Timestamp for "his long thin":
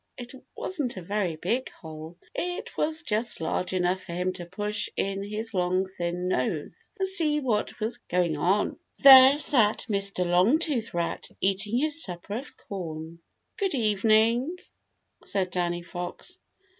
5.21-6.27